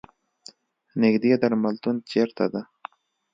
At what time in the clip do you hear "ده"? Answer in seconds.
2.53-2.61